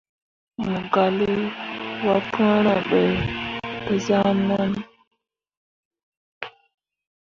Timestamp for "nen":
4.47-4.71